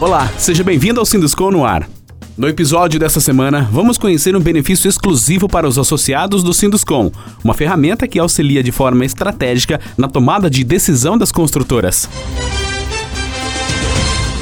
[0.00, 1.86] Olá, seja bem-vindo ao Sinduscom no ar.
[2.34, 7.12] No episódio dessa semana, vamos conhecer um benefício exclusivo para os associados do Sinduscom,
[7.44, 12.08] uma ferramenta que auxilia de forma estratégica na tomada de decisão das construtoras.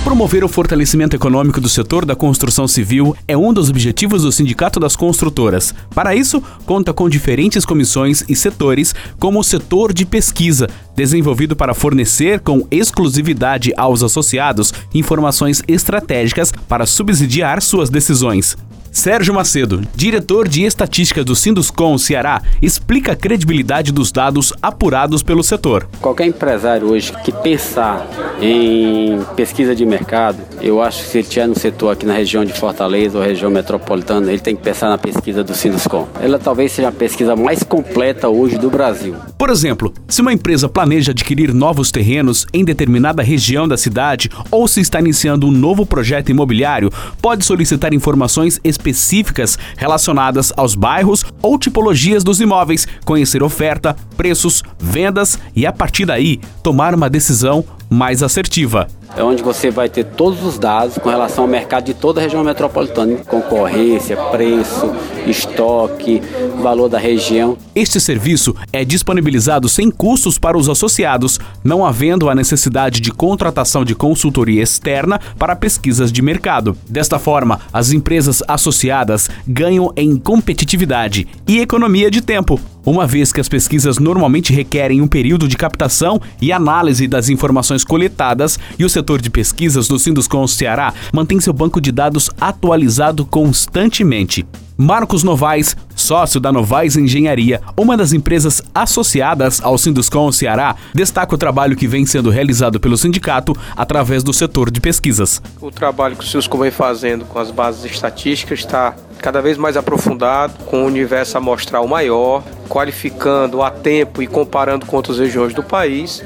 [0.08, 4.80] Promover o fortalecimento econômico do setor da construção civil é um dos objetivos do Sindicato
[4.80, 5.74] das Construtoras.
[5.94, 10.66] Para isso, conta com diferentes comissões e setores, como o setor de pesquisa,
[10.96, 18.56] desenvolvido para fornecer com exclusividade aos associados informações estratégicas para subsidiar suas decisões.
[18.92, 25.42] Sérgio Macedo, diretor de estatística do Sinduscom Ceará, explica a credibilidade dos dados apurados pelo
[25.42, 25.88] setor.
[26.00, 28.06] Qualquer empresário hoje que pensar
[28.40, 32.44] em pesquisa de mercado, eu acho que se ele estiver no setor aqui na região
[32.44, 36.08] de Fortaleza ou região metropolitana, ele tem que pensar na pesquisa do Sinduscom.
[36.20, 39.14] Ela talvez seja a pesquisa mais completa hoje do Brasil.
[39.36, 44.66] Por exemplo, se uma empresa planeja adquirir novos terrenos em determinada região da cidade ou
[44.66, 51.24] se está iniciando um novo projeto imobiliário, pode solicitar informações específicas específicas relacionadas aos bairros
[51.42, 57.64] ou tipologias dos imóveis, conhecer oferta, preços, vendas e a partir daí tomar uma decisão
[57.90, 58.86] mais assertiva.
[59.16, 62.22] É onde você vai ter todos os dados com relação ao mercado de toda a
[62.22, 64.92] região metropolitana, concorrência, preço,
[65.26, 66.22] estoque,
[66.60, 67.56] valor da região.
[67.74, 73.84] Este serviço é disponibilizado sem custos para os associados, não havendo a necessidade de contratação
[73.84, 76.76] de consultoria externa para pesquisas de mercado.
[76.88, 83.40] Desta forma, as empresas associadas ganham em competitividade e economia de tempo, uma vez que
[83.40, 88.88] as pesquisas normalmente requerem um período de captação e análise das informações coletadas e o
[88.88, 94.46] setor de pesquisas do Sinduscom Ceará mantém seu banco de dados atualizado constantemente.
[94.80, 101.38] Marcos Novaes, sócio da Novaes Engenharia, uma das empresas associadas ao Sinduscom Ceará, destaca o
[101.38, 105.42] trabalho que vem sendo realizado pelo sindicato através do setor de pesquisas.
[105.60, 109.76] O trabalho que o Sinduscom vem fazendo com as bases estatísticas está cada vez mais
[109.76, 115.62] aprofundado, com um universo amostral maior, qualificando a tempo e comparando com outras regiões do
[115.62, 116.24] país.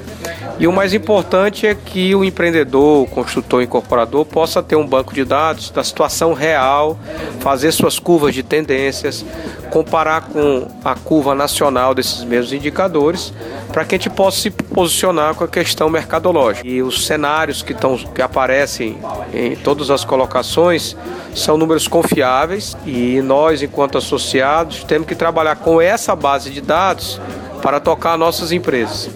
[0.62, 5.12] E o mais importante é que o empreendedor, o construtor, incorporador possa ter um banco
[5.12, 6.96] de dados da situação real,
[7.40, 9.24] fazer suas curvas de tendências,
[9.72, 13.32] comparar com a curva nacional desses mesmos indicadores,
[13.72, 16.64] para que a gente possa se posicionar com a questão mercadológica.
[16.64, 18.98] E os cenários que, tão, que aparecem
[19.34, 20.96] em todas as colocações
[21.34, 27.20] são números confiáveis e nós, enquanto associados, temos que trabalhar com essa base de dados
[27.60, 29.10] para tocar nossas empresas.